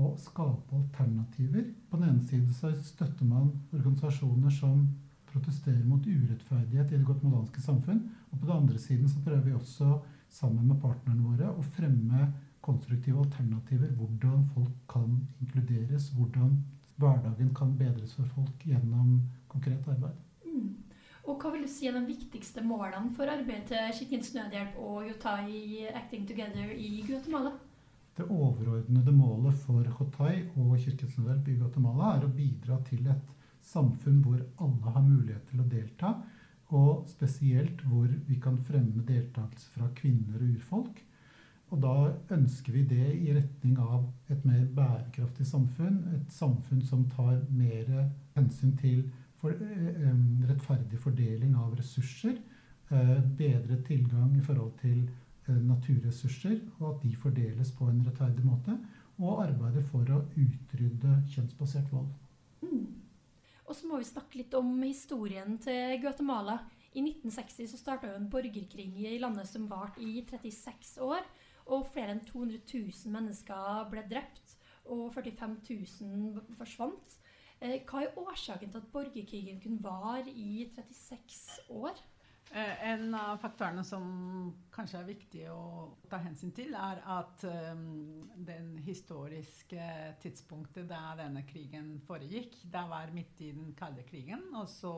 å 0.00 0.14
skape 0.18 0.74
alternativer. 0.74 1.68
På 1.90 2.00
den 2.00 2.14
ene 2.14 2.24
side 2.26 2.54
så 2.56 2.72
støtter 2.82 3.28
man 3.28 3.52
organisasjoner 3.76 4.50
som 4.56 4.86
protesterer 5.32 5.84
mot 5.86 6.04
urettferdighet 6.06 6.90
i 6.90 6.98
det 6.98 7.06
guatemalanske 7.06 7.62
samfunn. 7.62 8.02
Og 8.32 8.40
på 8.40 8.48
den 8.48 8.56
andre 8.56 8.80
siden 8.80 9.08
så 9.08 9.22
prøver 9.24 9.44
vi 9.46 9.54
også 9.56 10.00
sammen 10.32 10.68
med 10.68 10.80
partnerne 10.82 11.24
våre 11.26 11.50
og 11.52 11.64
fremme 11.76 12.28
konstruktive 12.64 13.24
alternativer. 13.24 13.90
Hvordan 13.98 14.46
folk 14.54 14.76
kan 14.90 15.18
inkluderes, 15.40 16.10
hvordan 16.16 16.56
hverdagen 16.96 17.54
kan 17.54 17.74
bedres 17.78 18.14
for 18.14 18.28
folk 18.36 18.64
gjennom 18.66 19.20
konkret 19.48 19.88
arbeid. 19.88 20.16
Mm. 20.46 20.70
Og 21.22 21.38
hva 21.38 21.52
vil 21.54 21.66
du 21.66 21.70
si 21.70 21.88
er 21.88 21.96
de 21.96 22.06
viktigste 22.06 22.64
målene 22.66 23.12
for 23.16 23.30
arbeidet 23.30 23.70
til 23.70 23.92
Kirkens 23.98 24.32
Nødhjelp 24.34 24.78
og 24.82 25.04
Yotai 25.10 25.86
Acting 25.92 26.26
Together 26.28 26.72
i 26.74 27.04
Guatemala? 27.06 27.52
Det 28.16 28.26
overordnede 28.28 29.12
målet 29.16 29.54
for 29.64 29.86
Yotai 29.86 30.48
og 30.56 30.76
Kirkens 30.78 31.18
Nødhjelp 31.18 31.48
i 31.48 31.58
Guatemala 31.60 32.16
er 32.16 32.26
å 32.26 32.34
bidra 32.36 32.78
til 32.88 33.06
et 33.08 33.30
samfunn 33.62 34.20
hvor 34.24 34.40
alle 34.60 34.94
har 34.96 35.06
mulighet 35.06 35.46
til 35.50 35.62
å 35.62 35.68
delta, 35.70 36.16
og 36.72 37.08
spesielt 37.08 37.82
hvor 37.84 38.08
vi 38.26 38.38
kan 38.40 38.58
fremme 38.64 39.04
deltakelse 39.08 39.70
fra 39.74 39.88
kvinner 39.96 40.40
og 40.40 40.54
urfolk. 40.56 41.02
Og 41.72 41.80
da 41.80 41.94
ønsker 42.36 42.72
vi 42.72 42.82
det 42.84 43.08
i 43.16 43.32
retning 43.32 43.78
av 43.80 44.04
et 44.32 44.44
mer 44.44 44.64
bærekraftig 44.76 45.46
samfunn. 45.48 46.02
Et 46.18 46.32
samfunn 46.32 46.82
som 46.84 47.06
tar 47.14 47.38
mer 47.48 47.88
hensyn 48.36 48.74
til 48.80 49.06
for, 49.40 49.50
eh, 49.50 50.14
rettferdig 50.48 50.98
fordeling 50.98 51.54
av 51.56 51.74
ressurser, 51.78 52.36
eh, 52.90 53.20
bedre 53.36 53.82
tilgang 53.82 54.36
i 54.36 54.40
forhold 54.40 54.78
til 54.80 55.08
eh, 55.48 55.54
naturressurser, 55.54 56.60
og 56.78 56.94
at 56.94 57.02
de 57.02 57.16
fordeles 57.16 57.72
på 57.72 57.88
en 57.88 58.04
rettferdig 58.06 58.44
måte, 58.44 58.78
og 59.18 59.42
arbeide 59.42 59.82
for 59.82 60.04
å 60.04 60.22
utrydde 60.36 61.16
kjønnsbasert 61.32 61.90
vold. 61.92 62.06
Mm. 62.62 62.86
Og 63.72 63.76
så 63.78 63.88
må 63.88 63.96
vi 63.96 64.04
snakke 64.04 64.36
litt 64.36 64.52
om 64.52 64.68
historien 64.84 65.54
til 65.64 65.94
Guatemala. 66.02 66.58
I 66.92 67.00
1960 67.00 67.70
så 67.70 67.78
starta 67.80 68.10
en 68.12 68.26
borgerkrig 68.28 68.84
i 69.08 69.14
landet 69.16 69.48
som 69.48 69.64
varte 69.70 70.02
i 70.04 70.20
36 70.28 71.00
år. 71.06 71.24
Og 71.72 71.86
flere 71.88 72.12
enn 72.12 72.20
200 72.28 72.60
000 72.68 73.14
mennesker 73.14 73.86
ble 73.88 74.02
drept, 74.10 74.52
og 74.92 75.06
45 75.14 75.56
000 76.04 76.52
forsvant. 76.58 77.16
Eh, 77.62 77.78
hva 77.88 78.02
er 78.04 78.20
årsaken 78.20 78.74
til 78.74 78.82
at 78.82 78.92
borgerkrigen 78.92 79.64
kunne 79.64 79.80
vare 79.80 80.28
i 80.28 80.66
36 80.76 81.72
år? 81.72 81.96
Eh, 82.54 82.88
en 82.90 83.14
av 83.16 83.38
faktorene 83.40 83.80
som 83.84 84.08
kanskje 84.74 84.98
er 84.98 85.06
viktig 85.08 85.44
å 85.48 85.62
ta 86.10 86.18
hensyn 86.20 86.52
til, 86.52 86.74
er 86.76 86.98
at 87.14 87.44
um, 87.48 88.26
den 88.36 88.74
historiske 88.84 89.86
tidspunktet 90.20 90.84
da 90.90 91.14
denne 91.16 91.46
krigen 91.48 91.94
foregikk, 92.04 92.58
det 92.74 92.82
var 92.90 93.14
midt 93.16 93.40
i 93.40 93.54
den 93.56 93.72
kalde 93.78 94.04
krigen. 94.04 94.50
og 94.52 94.68
så 94.68 94.92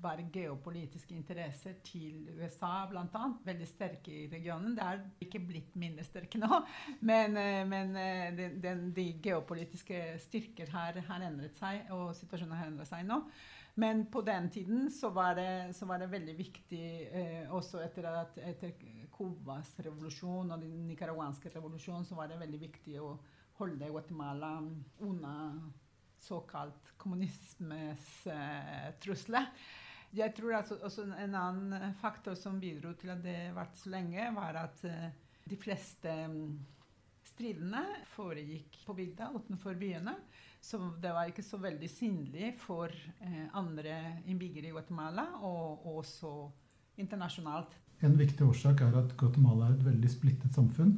var 0.00 0.20
geopolitiske 0.32 1.14
interesser 1.14 1.74
til 1.84 2.28
USA 2.38 2.86
bl.a. 2.90 3.24
Veldig 3.44 3.68
sterke 3.68 4.12
i 4.12 4.28
regionen. 4.32 4.76
Det 4.76 4.84
er 4.84 5.02
ikke 5.24 5.42
blitt 5.46 5.74
mindre 5.78 6.04
sterke 6.06 6.40
nå, 6.40 6.60
men, 7.10 7.36
eh, 7.40 7.64
men 7.68 7.96
eh, 7.96 8.28
den, 8.36 8.60
den, 8.62 8.86
de 8.96 9.08
geopolitiske 9.22 10.04
styrker 10.26 10.72
har, 10.72 11.00
har, 11.08 11.26
endret 11.28 11.56
seg, 11.56 11.88
og 11.92 12.12
situasjonen 12.18 12.56
har 12.58 12.72
endret 12.72 12.90
seg 12.90 13.04
nå. 13.08 13.22
Men 13.74 14.06
på 14.12 14.20
den 14.20 14.50
tiden 14.52 14.90
så 14.92 15.08
var 15.08 15.34
det, 15.34 15.74
så 15.74 15.86
var 15.88 16.02
det 16.02 16.10
veldig 16.12 16.34
viktig, 16.36 16.86
eh, 17.08 17.52
også 17.54 17.80
etter, 17.80 18.08
at, 18.10 18.36
etter 18.44 18.74
Cubas 19.14 19.78
revolusjon 19.80 20.52
og 20.52 20.60
den 20.60 20.82
nicaraguanske 20.90 21.52
revolusjonen, 21.54 22.04
så 22.04 22.18
var 22.18 22.28
det 22.28 22.40
veldig 22.42 22.60
viktig 22.60 22.98
å 23.00 23.14
holde 23.62 23.88
Guatemala 23.88 24.58
unna 25.06 25.36
såkalt 26.22 26.92
kommunismes 27.00 28.26
eh, 28.30 28.92
trusler. 29.00 29.48
Jeg 30.12 30.34
tror 30.36 30.58
altså, 30.58 30.76
også 30.84 31.06
En 31.16 31.34
annen 31.34 31.94
faktor 32.00 32.36
som 32.36 32.60
bidro 32.60 32.92
til 33.00 33.14
at 33.14 33.22
det 33.24 33.54
varte 33.56 33.80
så 33.80 33.94
lenge, 33.94 34.28
var 34.36 34.60
at 34.66 34.84
eh, 34.84 35.08
de 35.48 35.56
fleste 35.58 36.12
um, 36.28 36.60
stridene 37.26 37.82
foregikk 38.12 38.76
på 38.86 38.94
bygda 38.98 39.32
utenfor 39.34 39.78
byene. 39.80 40.14
Så 40.62 40.78
det 41.02 41.10
var 41.10 41.26
ikke 41.26 41.42
så 41.42 41.58
veldig 41.58 41.88
synlig 41.90 42.52
for 42.62 42.92
eh, 42.92 43.48
andre 43.58 43.96
innbyggere 44.30 44.70
i 44.70 44.74
Guatemala, 44.74 45.24
og 45.42 45.88
også 45.98 46.30
internasjonalt. 47.02 47.74
En 48.06 48.14
viktig 48.18 48.46
årsak 48.46 48.84
er 48.86 48.94
at 49.00 49.16
Guatemala 49.18 49.68
er 49.68 49.74
et 49.74 49.84
veldig 49.88 50.10
splittet 50.10 50.54
samfunn. 50.54 50.94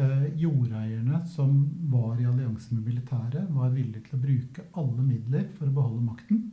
Eh, 0.00 0.24
jordeierne 0.40 1.20
som 1.28 1.52
var 1.92 2.16
i 2.16 2.24
allianse 2.24 2.72
med 2.72 2.88
militæret, 2.88 3.52
var 3.52 3.74
villige 3.74 4.06
til 4.06 4.16
å 4.16 4.22
bruke 4.22 4.64
alle 4.80 5.04
midler 5.04 5.46
for 5.58 5.68
å 5.68 5.76
beholde 5.76 6.06
makten. 6.06 6.46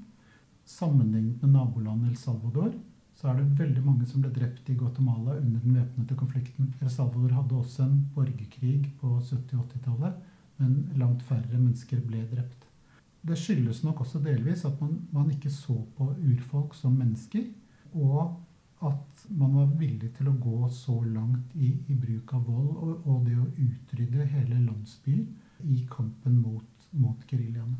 Sammenlignet 0.68 1.39
med 1.42 1.56
nabolandet 1.56 2.12
El 2.12 2.18
Salvador 2.20 2.74
så 3.20 3.30
er 3.32 3.39
det 3.39 3.60
veldig 3.60 3.82
mange 3.84 4.08
som 4.08 4.24
ble 4.24 4.32
drept 4.36 4.68
i 4.72 4.75
Guatemala 4.80 5.38
under 5.39 5.63
den 5.63 5.80
væpnede 5.80 6.20
konflikten. 6.20 6.74
El 6.84 6.92
Salvador 6.92 7.34
hadde 7.36 7.56
også 7.56 7.88
en 7.88 7.96
borgerkrig 8.16 8.92
på 9.00 9.16
70- 9.18 9.56
og 9.60 9.66
80-tallet, 9.66 10.20
men 10.60 10.75
langt 11.00 11.24
færre 11.28 11.58
mennesker 11.58 12.01
ble 12.06 12.25
drept. 12.32 12.68
Det 13.22 13.36
skyldes 13.38 13.82
nok 13.84 14.01
også 14.06 14.22
delvis 14.24 14.63
at 14.68 14.80
man, 14.82 15.01
man 15.12 15.32
ikke 15.32 15.51
så 15.51 15.75
på 15.98 16.13
urfolk 16.16 16.75
som 16.78 16.96
mennesker, 16.96 17.50
og 17.94 18.38
at 18.86 19.24
man 19.36 19.56
var 19.58 19.72
villig 19.80 20.13
til 20.16 20.30
å 20.32 20.38
gå 20.39 20.70
så 20.72 20.96
langt 21.04 21.56
i, 21.56 21.74
i 21.92 21.96
bruk 22.00 22.32
av 22.38 22.46
vold 22.48 22.70
og, 22.70 22.92
og, 23.04 23.25
det 23.25 23.36
å 23.36 23.48
utrydde 23.60 24.28
hele 24.32 24.60
landsbyer 24.63 25.66
i 25.68 25.82
kampen 25.92 26.38
mot, 26.39 26.86
mot 26.96 27.25
geriljaene. 27.28 27.75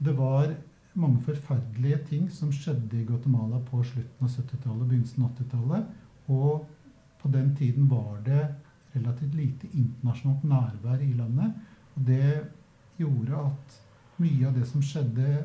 Det 0.00 0.14
var 0.16 0.54
mange 0.96 1.20
forferdelige 1.26 1.98
ting 2.08 2.30
som 2.32 2.52
skjedde 2.54 3.02
i 3.02 3.04
Guatemala 3.04 3.60
på 3.68 3.82
slutten 3.84 4.24
av 4.24 4.32
70-tallet, 4.32 4.88
begynnelsen 4.88 5.26
av 5.26 5.34
80-tallet. 5.34 5.92
Og 6.32 6.64
på 7.20 7.32
den 7.34 7.52
tiden 7.58 7.90
var 7.90 8.22
det 8.24 8.42
relativt 8.94 9.36
lite 9.36 9.68
internasjonalt 9.74 10.44
nærvær 10.48 11.02
i 11.04 11.12
landet. 11.18 11.52
Det 11.94 12.46
gjorde 12.98 13.38
at 13.38 13.76
mye 14.22 14.48
av 14.48 14.56
det 14.56 14.66
som 14.70 14.82
skjedde, 14.84 15.44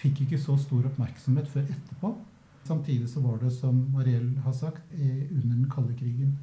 fikk 0.00 0.24
ikke 0.24 0.38
så 0.40 0.56
stor 0.58 0.86
oppmerksomhet 0.88 1.48
før 1.50 1.66
etterpå. 1.66 2.12
Samtidig 2.66 3.08
så 3.10 3.22
var 3.24 3.40
det, 3.42 3.50
som 3.54 3.76
Mariell 3.92 4.36
har 4.44 4.54
sagt, 4.56 4.86
under 4.94 5.56
den 5.56 5.68
kalde 5.72 5.96
krigen. 5.98 6.36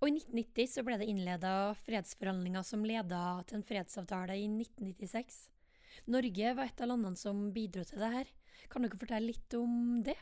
Og 0.00 0.08
i 0.08 0.14
1990 0.16 0.68
så 0.72 0.84
ble 0.84 0.96
det 1.00 1.08
innleda 1.12 1.74
fredsforhandlinger 1.84 2.64
som 2.64 2.84
leda 2.88 3.20
til 3.48 3.58
en 3.58 3.66
fredsavtale 3.68 4.38
i 4.40 4.46
1996. 4.48 5.40
Norge 6.10 6.54
var 6.56 6.70
et 6.70 6.80
av 6.80 6.88
landene 6.88 7.20
som 7.20 7.50
bidro 7.52 7.84
til 7.84 8.00
det 8.00 8.12
her. 8.14 8.30
Kan 8.72 8.86
dere 8.86 9.00
fortelle 9.00 9.28
litt 9.28 9.56
om 9.58 10.00
det? 10.06 10.16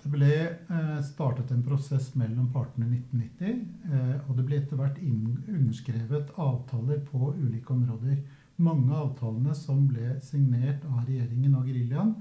Det 0.00 0.08
ble 0.08 0.32
eh, 0.32 1.00
startet 1.04 1.50
en 1.52 1.64
prosess 1.64 2.14
mellom 2.16 2.48
partene 2.54 2.86
i 2.88 3.00
1990, 3.02 3.64
eh, 3.92 4.14
og 4.24 4.38
det 4.38 4.44
ble 4.48 4.60
etter 4.62 4.78
hvert 4.80 5.00
underskrevet 5.04 6.30
avtaler 6.40 7.02
på 7.04 7.34
ulike 7.36 7.74
områder. 7.74 8.22
Mange 8.64 8.94
av 8.94 9.10
avtalene 9.10 9.56
som 9.56 9.82
ble 9.88 10.14
signert 10.24 10.86
av 10.88 11.02
regjeringen 11.04 11.56
og 11.58 11.68
geriljaen, 11.68 12.14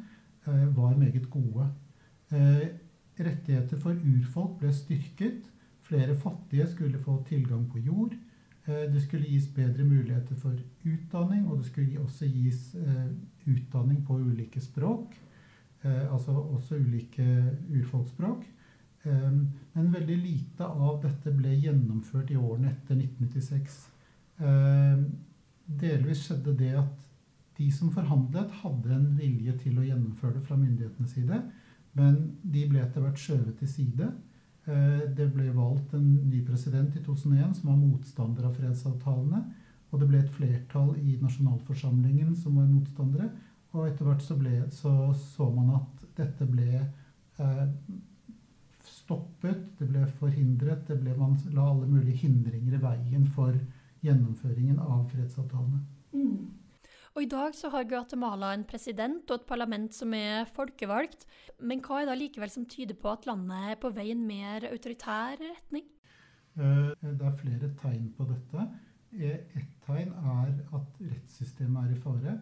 eh, 0.46 0.66
var 0.76 0.98
meget 1.00 1.30
gode. 1.32 1.70
Rettigheter 3.20 3.80
for 3.82 3.96
urfolk 3.96 4.60
ble 4.60 4.70
styrket. 4.76 5.48
Flere 5.88 6.14
fattige 6.16 6.68
skulle 6.70 7.00
få 7.02 7.16
tilgang 7.26 7.64
på 7.72 7.82
jord. 7.82 8.14
Det 8.70 9.02
skulle 9.02 9.26
gis 9.26 9.48
bedre 9.50 9.82
muligheter 9.84 10.38
for 10.38 10.54
utdanning, 10.86 11.48
og 11.50 11.58
det 11.58 11.72
skulle 11.72 12.04
også 12.04 12.30
gis 12.30 12.76
utdanning 13.50 14.04
på 14.06 14.20
ulike 14.22 14.62
språk. 14.62 15.18
Altså 15.86 16.34
også 16.36 16.76
ulike 16.76 17.24
urfolksspråk. 17.72 18.42
Men 19.06 19.94
veldig 19.94 20.18
lite 20.20 20.68
av 20.68 20.98
dette 21.06 21.32
ble 21.32 21.54
gjennomført 21.56 22.34
i 22.34 22.40
årene 22.40 22.74
etter 22.74 23.00
1996 23.00 23.78
delvis 25.80 26.26
skjedde 26.26 26.56
det 26.58 26.74
at 26.80 27.06
de 27.60 27.68
som 27.76 27.92
forhandlet, 27.92 28.52
hadde 28.62 28.94
en 28.96 29.08
vilje 29.20 29.54
til 29.66 29.80
å 29.80 29.86
gjennomføre 29.86 30.38
det 30.38 30.46
fra 30.48 30.56
myndighetenes 30.56 31.16
side, 31.18 31.42
men 32.00 32.20
de 32.40 32.64
ble 32.70 32.80
etter 32.86 33.04
hvert 33.04 33.20
skjøvet 33.20 33.58
til 33.60 33.72
side. 33.74 34.08
Eh, 34.70 35.02
det 35.18 35.28
ble 35.34 35.50
valgt 35.56 35.96
en 35.98 36.08
ny 36.30 36.40
president 36.48 36.96
i 36.96 37.04
2001 37.04 37.58
som 37.60 37.74
var 37.74 37.82
motstander 37.82 38.48
av 38.48 38.56
fredsavtalene. 38.56 39.42
Og 39.90 40.00
det 40.00 40.08
ble 40.08 40.22
et 40.22 40.32
flertall 40.32 40.94
i 41.02 41.18
nasjonalforsamlingen 41.20 42.36
som 42.38 42.60
var 42.62 42.70
motstandere. 42.70 43.32
Og 43.78 43.86
etter 43.86 44.08
hvert 44.08 44.24
så, 44.26 44.38
ble, 44.40 44.54
så, 44.74 44.92
så 45.14 45.50
man 45.54 45.76
at 45.78 46.06
dette 46.18 46.46
ble 46.50 46.70
eh, 46.80 47.66
stoppet, 48.90 49.68
det 49.78 49.90
ble 49.92 50.06
forhindret. 50.20 50.88
Det 50.88 50.98
ble, 51.02 51.14
man 51.18 51.38
la 51.54 51.68
alle 51.70 51.90
mulige 51.90 52.24
hindringer 52.24 52.80
i 52.80 52.82
veien 52.82 53.28
for 53.36 53.54
gjennomføringen 54.06 54.80
av 54.82 55.06
fredsavtalene. 55.12 55.84
Mm. 56.16 56.48
Og 57.18 57.26
I 57.26 57.30
dag 57.30 57.56
så 57.58 57.72
har 57.74 57.88
Guatemala 57.90 58.54
en 58.56 58.66
president 58.70 59.30
og 59.30 59.42
et 59.42 59.48
parlament 59.50 59.94
som 59.94 60.14
er 60.16 60.50
folkevalgt. 60.54 61.26
Men 61.60 61.82
hva 61.86 62.02
er 62.02 62.10
da 62.10 62.18
likevel 62.18 62.52
som 62.54 62.68
tyder 62.70 62.98
på 62.98 63.12
at 63.12 63.26
landet 63.30 63.74
er 63.74 63.80
på 63.82 63.92
vei 63.94 64.10
i 64.12 64.14
en 64.16 64.28
mer 64.28 64.66
autoritær 64.70 65.42
retning? 65.42 65.90
Eh, 66.60 66.94
det 67.02 67.26
er 67.26 67.42
flere 67.42 67.74
tegn 67.82 68.12
på 68.18 68.30
dette. 68.30 68.70
Eh, 69.18 69.42
ett 69.58 69.76
tegn 69.86 70.14
er 70.14 70.54
at 70.78 71.02
rettssystemet 71.02 71.82
er 71.90 71.98
i 71.98 72.00
fare. 72.06 72.38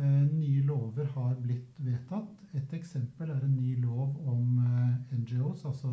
Eh, 0.00 0.20
nye 0.32 0.64
lover 0.64 1.06
har 1.14 1.36
blitt 1.44 1.78
vedtatt. 1.78 2.42
Et 2.56 2.72
eksempel 2.74 3.30
er 3.30 3.44
en 3.44 3.56
ny 3.56 3.76
lov 3.82 4.16
om 4.28 4.58
NGOs, 5.12 5.64
altså 5.68 5.92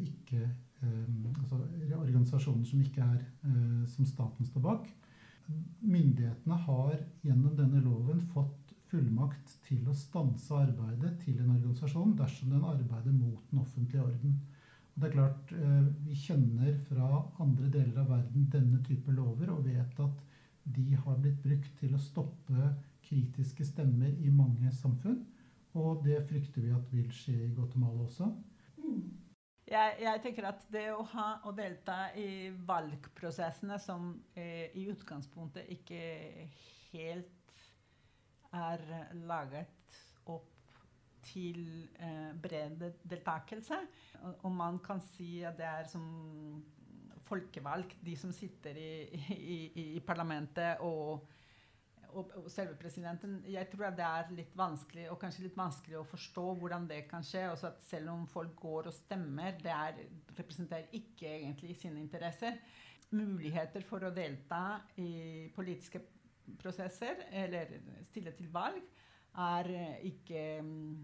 ikke 0.00 0.48
Eh, 0.80 1.08
altså 1.28 1.58
organisasjoner 1.98 2.64
som 2.64 2.80
ikke 2.80 3.04
er 3.04 3.20
eh, 3.44 3.80
som 3.90 4.06
staten 4.08 4.46
står 4.48 4.62
bak. 4.64 4.86
Myndighetene 5.80 6.56
har 6.64 6.94
gjennom 7.24 7.56
denne 7.58 7.82
loven 7.84 8.22
fått 8.32 8.72
fullmakt 8.90 9.58
til 9.66 9.84
å 9.90 9.94
stanse 9.94 10.56
arbeidet 10.56 11.18
til 11.24 11.36
en 11.42 11.52
organisasjon 11.52 12.16
dersom 12.18 12.54
den 12.54 12.64
arbeider 12.64 13.12
mot 13.12 13.42
den 13.50 13.60
offentlige 13.60 14.06
orden. 14.06 14.38
Det 14.94 15.08
er 15.08 15.14
klart, 15.18 15.52
eh, 15.52 15.84
Vi 16.06 16.14
kjenner 16.14 16.72
fra 16.88 17.26
andre 17.38 17.68
deler 17.68 18.00
av 18.00 18.08
verden 18.08 18.48
denne 18.50 18.82
type 18.82 19.12
lover 19.12 19.50
og 19.50 19.64
vet 19.64 20.00
at 20.00 20.24
de 20.64 20.94
har 20.94 21.16
blitt 21.18 21.42
brukt 21.42 21.78
til 21.78 21.94
å 21.94 22.00
stoppe 22.00 22.74
kritiske 23.10 23.66
stemmer 23.66 24.14
i 24.22 24.30
mange 24.30 24.70
samfunn. 24.74 25.24
Og 25.78 26.04
det 26.06 26.22
frykter 26.28 26.62
vi 26.64 26.72
at 26.74 26.92
vil 26.94 27.10
skje 27.14 27.36
i 27.46 27.52
Guatemala 27.54 28.06
også. 28.06 28.30
Jeg, 29.70 29.98
jeg, 30.02 30.20
tenker 30.24 30.48
at 30.48 30.64
det 30.72 30.88
å 30.90 31.04
ha 31.12 31.26
og 31.46 31.54
delta 31.58 32.08
i 32.18 32.50
valgprosessene 32.66 33.76
som 33.78 34.16
eh, 34.34 34.66
i 34.74 34.88
utgangspunktet 34.90 35.70
ikke 35.70 36.00
helt 36.90 37.54
er 38.50 38.82
laget 39.30 40.00
opp 40.26 40.48
til 41.22 41.60
eh, 42.02 42.32
bred 42.42 42.82
deltakelse 43.06 43.78
Og 44.40 44.50
man 44.50 44.80
kan 44.82 44.98
si 45.12 45.44
at 45.46 45.54
det 45.60 45.68
er 45.68 45.86
som 45.86 46.08
folkevalgt, 47.28 48.00
de 48.02 48.16
som 48.18 48.32
sitter 48.34 48.74
i, 48.74 48.90
i, 49.36 49.84
i 49.94 50.00
parlamentet 50.02 50.82
og 50.82 51.28
og, 52.14 52.30
og, 52.36 52.46
selve 52.52 52.76
presidenten 52.78 53.38
Jeg 53.48 53.68
tror 53.72 53.94
det 53.96 54.04
er 54.06 54.30
litt 54.36 54.52
vanskelig 54.58 55.06
og 55.12 55.18
kanskje 55.22 55.46
litt 55.46 55.58
vanskelig 55.58 55.98
å 56.00 56.06
forstå 56.08 56.46
hvordan 56.60 56.86
det 56.90 57.02
kan 57.10 57.24
skje. 57.26 57.46
Også 57.52 57.70
at 57.70 57.82
selv 57.86 58.12
om 58.14 58.26
folk 58.30 58.54
går 58.60 58.90
og 58.90 58.96
stemmer, 58.96 59.58
det 59.62 59.74
er, 59.74 60.00
representerer 60.38 60.94
ikke 60.96 61.28
egentlig 61.28 61.76
sine 61.78 62.02
interesser. 62.02 62.58
Muligheter 63.10 63.82
for 63.86 64.06
å 64.06 64.12
delta 64.14 64.80
i 65.02 65.48
politiske 65.54 66.02
prosesser 66.60 67.26
eller 67.42 67.76
stille 68.10 68.32
til 68.36 68.50
valg 68.52 68.80
er 69.40 69.68
ikke 70.06 70.44
um, 70.62 70.94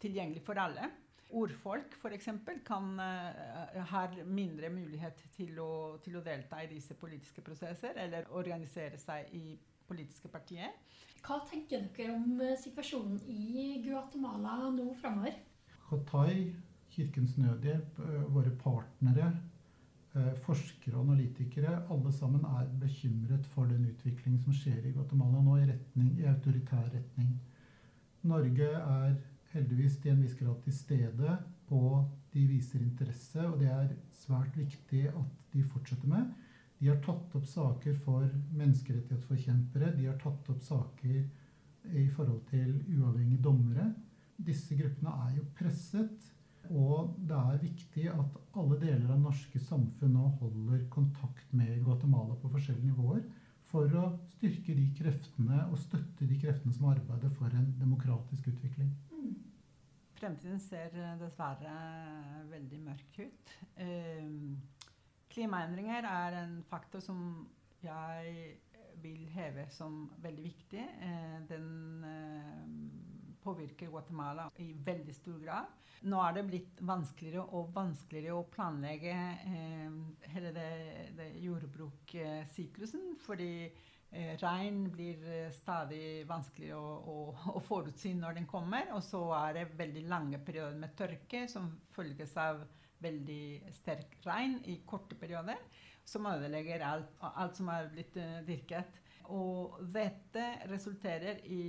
tilgjengelig 0.00 0.44
for 0.44 0.60
alle. 0.60 0.90
Ordfolk 1.34 1.96
f.eks. 1.98 2.28
uh, 2.28 3.84
har 3.90 4.16
mindre 4.24 4.70
mulighet 4.70 5.24
til 5.34 5.58
å, 5.60 5.98
til 6.04 6.18
å 6.18 6.24
delta 6.24 6.62
i 6.62 6.70
disse 6.70 6.96
politiske 6.98 7.42
prosesser 7.44 7.98
eller 8.00 8.28
organisere 8.36 9.00
seg 9.00 9.32
i 9.34 9.54
politiske 9.88 10.30
partier. 10.32 10.72
Hva 11.24 11.40
tenker 11.48 11.86
dere 11.96 12.12
om 12.18 12.40
eh, 12.44 12.56
situasjonen 12.60 13.20
i 13.32 13.80
Guatemala 13.84 14.68
nå 14.74 14.90
framover? 15.00 15.38
Qatai, 15.88 16.52
Kirkens 16.92 17.38
Nødhjelp, 17.40 18.00
eh, 18.04 18.26
våre 18.34 18.52
partnere, 18.60 19.30
eh, 20.14 20.32
forskere 20.44 20.98
og 20.98 21.06
analytikere, 21.06 21.78
alle 21.90 22.12
sammen 22.12 22.44
er 22.44 22.68
bekymret 22.80 23.46
for 23.54 23.70
den 23.72 23.86
utviklingen 23.88 24.40
som 24.44 24.56
skjer 24.56 24.84
i 24.84 24.92
Guatemala 24.92 25.40
nå 25.44 25.56
i, 25.62 25.68
retning, 25.72 26.12
i 26.20 26.28
autoritær 26.28 26.90
retning. 26.92 27.32
Norge 28.24 28.68
er 28.80 29.16
heldigvis 29.54 29.98
til 30.02 30.12
en 30.12 30.22
viss 30.24 30.36
grad 30.38 30.60
til 30.64 30.76
stede, 30.76 31.38
og 31.72 32.10
de 32.34 32.46
viser 32.50 32.82
interesse, 32.82 33.40
og 33.48 33.60
det 33.60 33.70
er 33.70 33.92
svært 34.12 34.56
viktig 34.58 35.06
at 35.08 35.36
de 35.52 35.64
fortsetter 35.72 36.10
med. 36.10 36.32
De 36.84 36.90
har 36.90 36.98
tatt 37.00 37.32
opp 37.38 37.46
saker 37.48 37.94
for 38.04 38.26
menneskerettighetsforkjempere. 38.52 39.94
De 39.96 40.04
har 40.04 40.18
tatt 40.20 40.48
opp 40.52 40.58
saker 40.60 41.22
i 41.96 42.02
forhold 42.12 42.42
til 42.50 42.74
uavhengige 42.92 43.40
dommere. 43.46 43.86
Disse 44.36 44.76
gruppene 44.76 45.14
er 45.24 45.38
jo 45.38 45.46
presset. 45.56 46.26
Og 46.68 47.14
det 47.24 47.38
er 47.38 47.62
viktig 47.62 48.04
at 48.12 48.36
alle 48.60 48.76
deler 48.82 49.14
av 49.14 49.22
norske 49.22 49.62
samfunn 49.64 50.12
nå 50.12 50.26
holder 50.42 50.84
kontakt 50.92 51.56
med 51.56 51.80
Guatemala 51.86 52.36
på 52.42 52.52
forskjellige 52.52 52.90
nivåer 52.90 53.24
for 53.72 53.96
å 53.96 54.04
styrke 54.36 54.76
de 54.76 54.84
kreftene 55.00 55.64
og 55.70 55.80
støtte 55.80 56.28
de 56.28 56.36
kreftene 56.44 56.76
som 56.76 56.92
arbeider 56.92 57.32
for 57.40 57.48
en 57.48 57.72
demokratisk 57.80 58.52
utvikling. 58.52 58.92
Mm. 59.08 59.32
Fremtiden 60.20 60.60
ser 60.60 60.92
dessverre 61.20 61.80
veldig 62.52 62.84
mørk 62.92 63.22
ut. 63.24 63.56
Uh, 63.80 64.52
Klimaendringer 65.34 66.06
er 66.06 66.36
en 66.44 66.60
faktor 66.70 67.02
som 67.02 67.18
jeg 67.82 68.34
vil 69.02 69.24
heve 69.34 69.66
som 69.74 70.04
veldig 70.22 70.44
viktig. 70.44 70.82
Eh, 70.82 71.38
den 71.48 72.04
eh, 72.06 72.60
påvirker 73.42 73.90
Guatemala 73.90 74.48
i 74.62 74.70
veldig 74.86 75.14
stor 75.16 75.40
grad. 75.42 75.72
Nå 76.08 76.20
er 76.20 76.36
det 76.36 76.44
blitt 76.48 76.84
vanskeligere 76.84 77.44
og 77.56 77.72
vanskeligere 77.74 78.36
å 78.38 78.46
planlegge 78.52 79.16
eh, 79.50 79.98
hele 80.34 80.54
det, 80.54 80.70
det 81.18 81.28
jordbrukssyklusen. 81.44 83.16
Fordi 83.24 83.50
regn 84.38 84.84
blir 84.94 85.50
stadig 85.50 86.22
vanskeligere 86.28 86.78
å, 86.78 86.92
å, 87.10 87.54
å, 87.56 87.62
forutsi 87.66 88.12
når 88.14 88.38
den 88.38 88.46
kommer. 88.46 88.92
Og 88.94 89.02
så 89.02 89.24
er 89.40 89.58
det 89.58 89.68
veldig 89.74 90.06
lange 90.06 90.38
perioder 90.38 90.78
med 90.78 90.94
tørke 90.94 91.48
som 91.50 91.72
følges 91.96 92.36
av 92.38 92.62
veldig 93.04 93.74
sterk 93.76 94.18
regn 94.26 94.58
i 94.70 94.80
korte 94.88 95.16
perioder, 95.20 95.60
som 96.04 96.26
ødelegger 96.28 96.84
alt, 96.84 97.14
alt 97.20 97.58
som 97.60 97.70
er 97.72 97.90
blitt 97.92 98.16
uh, 98.20 98.40
dyrket. 98.46 99.00
Og 99.32 99.78
dette 99.94 100.42
resulterer 100.68 101.38
i 101.48 101.62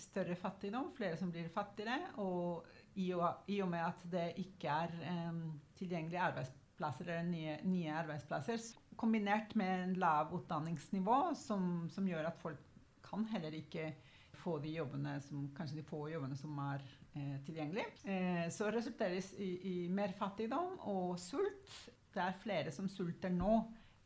større 0.00 0.36
fattigdom, 0.36 0.90
flere 0.96 1.16
som 1.16 1.30
blir 1.32 1.48
fattigere. 1.52 2.10
Og 2.20 2.66
i 3.00 3.12
og, 3.14 3.70
med 3.70 3.80
at 3.80 4.02
det 4.12 4.26
ikke 4.42 4.68
er 4.68 4.96
um, 5.30 5.44
tilgjengelige 5.78 6.26
arbeidsplasser 6.26 7.08
eller 7.08 7.30
nye, 7.30 7.56
nye, 7.64 7.94
arbeidsplasser, 8.02 8.60
kombinert 9.00 9.54
med 9.56 9.86
en 9.86 9.94
lav 10.02 10.34
utdanningsnivå 10.36 11.20
som, 11.38 11.86
som 11.88 12.08
gjør 12.08 12.28
at 12.28 12.40
folk 12.42 12.60
kan 13.06 13.24
heller 13.32 13.56
ikke 13.56 13.94
få 14.40 14.56
de 14.62 14.74
jobbene 14.74 15.16
som, 15.24 15.44
kanskje 15.56 15.80
de 15.80 15.86
få 15.86 16.04
jobbene 16.10 16.36
som 16.38 16.56
er 16.64 16.84
eh, 17.14 17.36
tilgjengelige. 17.46 17.92
Eh, 18.04 18.46
så 18.52 18.70
resulterer 18.72 19.18
det 19.18 19.44
i, 19.44 19.50
i 19.72 19.76
mer 19.92 20.14
fattigdom 20.18 20.78
og 20.90 21.18
sult. 21.20 21.76
det 22.14 22.24
er 22.24 22.40
flere 22.42 22.72
som 22.74 22.88
sulter 22.90 23.30
nå 23.30 23.60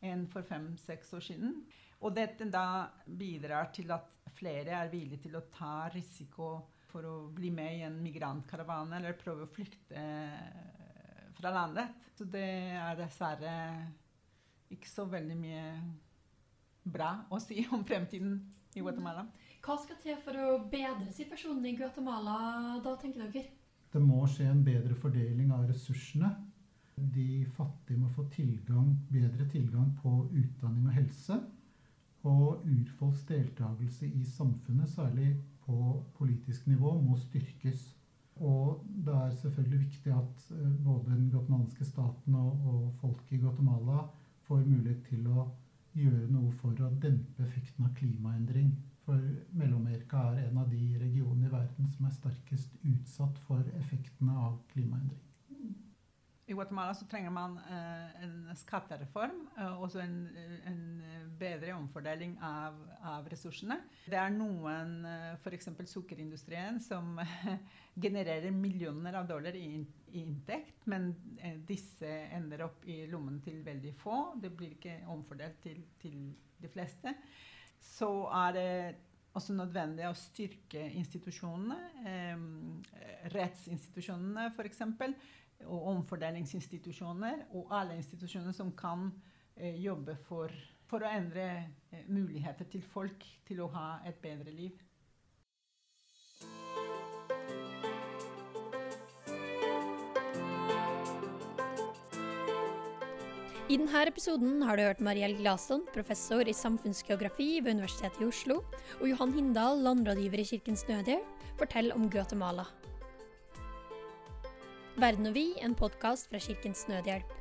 enn 0.05 0.27
for 0.29 0.45
fem-seks 0.45 1.13
år 1.17 1.25
siden. 1.31 1.57
Og 2.05 2.13
dette 2.13 2.45
da 2.51 2.85
bidrar 3.05 3.71
til 3.73 3.91
at 3.95 4.11
flere 4.35 4.75
er 4.77 4.91
villige 4.91 5.25
til 5.25 5.37
å 5.39 5.45
ta 5.53 5.87
risiko 5.93 6.49
for 6.91 7.07
å 7.07 7.15
bli 7.35 7.49
med 7.51 7.79
i 7.79 7.85
en 7.87 7.97
migrantkaravane 8.03 8.99
eller 8.99 9.17
prøve 9.19 9.47
å 9.47 9.51
flykte 9.51 9.99
eh, 9.99 11.31
fra 11.35 11.51
landet. 11.55 11.95
Så 12.15 12.27
det 12.31 12.47
er 12.79 12.99
dessverre 12.99 13.55
ikke 14.71 14.89
så 14.89 15.05
veldig 15.09 15.35
mye 15.39 15.65
bra 16.85 17.11
å 17.33 17.39
si 17.43 17.65
om 17.73 17.83
fremtiden 17.87 18.37
i 18.75 18.83
Guatemala. 18.83 19.25
Hva 19.65 19.79
skal 19.81 19.97
til 19.97 20.17
for 20.21 20.37
å 20.37 20.49
bedre 20.69 21.09
situasjonen 21.09 21.63
i 21.65 21.71
Guatemala 21.73 22.35
da, 22.85 22.91
tenker 23.01 23.23
dere? 23.25 23.41
Det 23.89 24.01
må 24.03 24.19
skje 24.29 24.45
en 24.51 24.61
bedre 24.61 24.93
fordeling 24.93 25.49
av 25.55 25.63
ressursene. 25.71 26.29
De 26.95 27.41
fattige 27.55 27.97
må 27.97 28.11
få 28.13 28.27
tilgang, 28.29 28.91
bedre 29.09 29.47
tilgang 29.49 29.89
på 30.03 30.13
utdanning 30.29 30.85
og 30.85 30.93
helse. 30.99 31.39
Og 32.29 32.61
urfolks 32.61 33.25
deltakelse 33.25 34.05
i 34.05 34.21
samfunnet, 34.35 34.91
særlig 34.93 35.31
på 35.65 35.97
politisk 36.19 36.69
nivå, 36.69 36.93
må 37.01 37.17
styrkes. 37.25 37.87
Og 38.45 38.85
det 38.85 39.17
er 39.17 39.37
selvfølgelig 39.41 39.83
viktig 39.87 40.13
at 40.13 40.49
eh, 40.53 40.71
både 40.85 41.09
den 41.09 41.29
guatemalanske 41.33 41.89
staten 41.89 42.37
og, 42.37 42.65
og 42.69 42.89
folket 43.01 43.39
i 43.39 43.41
Guatemala 43.41 44.03
får 44.45 44.65
mulighet 44.67 45.07
til 45.09 45.25
å 45.25 45.49
gjøre 45.97 46.27
noe 46.29 46.53
for 46.61 46.85
å 46.85 46.93
dempe 47.01 47.47
effekten 47.47 47.87
av 47.87 47.95
klimaendring. 47.97 48.75
For 49.05 49.21
Mellom-Amerika 49.53 50.23
er 50.31 50.47
en 50.47 50.57
av 50.57 50.71
de 50.71 50.81
regionene 50.97 51.45
i 51.45 51.53
verden 51.53 51.91
som 51.93 52.07
er 52.07 52.15
sterkest 52.15 52.73
utsatt 52.81 53.37
for 53.45 53.61
effektene 53.77 54.33
av 54.47 54.57
klimaendring. 54.73 55.21
I 56.45 56.53
Guatemala 56.53 56.93
så 56.93 57.07
trenger 57.09 57.31
man 57.33 57.55
eh, 57.57 58.17
en 58.21 58.51
skattereform 58.53 59.39
og 59.79 59.95
en, 59.97 60.17
en, 60.69 60.81
bedre 61.35 61.73
omfordeling 61.73 62.35
av, 62.45 62.77
av, 63.01 63.25
ressursene. 63.31 63.79
Det 64.05 64.15
er 64.15 64.29
noen, 64.31 64.93
uh, 65.03 65.33
f.eks. 65.41 65.67
sukkerindustrien, 65.89 66.77
som 66.79 67.17
genererer 68.05 68.53
millioner 68.55 69.17
av 69.19 69.27
dollar 69.27 69.57
i, 69.57 69.81
i 70.13 70.21
inntekt, 70.21 70.85
men 70.87 71.09
eh, 71.41 71.57
disse 71.67 72.13
ender 72.37 72.63
opp 72.69 72.85
i 72.87 73.01
lommen 73.11 73.41
til 73.43 73.59
veldig 73.65 73.91
få. 73.99 74.19
Det 74.39 74.53
blir 74.55 74.77
ikke 74.77 75.01
omfordelt 75.11 75.59
til, 75.65 75.81
til 75.99 76.29
de 76.61 76.71
fleste. 76.71 77.17
Så 77.85 78.09
er 78.33 78.55
det 78.55 78.69
også 79.35 79.55
nødvendig 79.55 80.07
å 80.07 80.15
styrke 80.17 80.81
institusjonene, 80.95 81.77
eh, 82.07 82.45
rettsinstitusjonene 83.35 84.49
f.eks 84.55 84.81
og 85.63 85.87
omfordelingsinstitusjoner 85.93 87.45
og 87.55 87.71
alle 87.73 87.97
institusjoner 87.99 88.55
som 88.55 88.73
kan 88.77 89.07
eh, 89.55 89.77
jobbe 89.81 90.17
for, 90.27 90.51
for, 90.89 91.03
å 91.05 91.11
endre 91.11 91.45
eh, 91.91 92.03
muligheter 92.11 92.67
til 92.71 92.83
folk 92.83 93.23
til 93.47 93.63
å 93.63 93.71
ha 93.75 93.87
et 94.07 94.19
bedre 94.21 94.53
liv. 94.53 94.75
I 103.65 103.79
denne 103.79 104.01
episoden 104.05 104.59
har 104.61 104.77
du 104.77 104.83
hørt 104.85 104.99
Mariell 105.01 105.33
Glaston, 105.39 105.87
professor 105.89 106.45
i 106.45 106.53
samfunnsgeografi 106.53 107.63
ved 107.65 107.79
Universitetet 107.79 108.21
i 108.21 108.27
Oslo, 108.27 108.59
og 108.99 109.07
Johan 109.09 109.33
Hindal, 109.33 109.81
landrådgiver 109.81 110.43
i 110.43 110.45
Kirkens 110.51 110.85
Nødhjelp, 110.85 111.47
fortelle 111.57 111.97
om 111.97 112.05
Guatemala. 112.13 112.67
Verden 115.01 115.31
og 115.31 115.33
vi, 115.33 115.47
en 115.65 115.73
podkast 115.73 116.29
fra 116.29 116.45
Kirkens 116.45 116.85
Nødhjelp. 116.91 117.33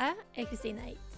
Jeg 0.00 0.14
er 0.40 0.48
Kristine 0.48 0.88
Eid. 0.88 1.11